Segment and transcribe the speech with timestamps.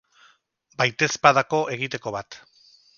[0.81, 2.45] Baitezpadako egiteko bat.